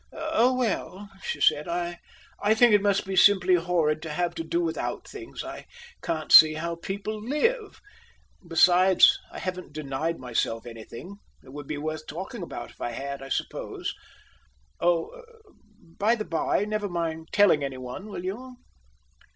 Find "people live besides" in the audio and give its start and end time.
6.77-9.19